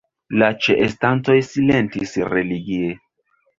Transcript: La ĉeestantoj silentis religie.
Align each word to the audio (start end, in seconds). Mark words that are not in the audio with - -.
La 0.41 0.47
ĉeestantoj 0.67 1.37
silentis 1.51 2.17
religie. 2.35 2.93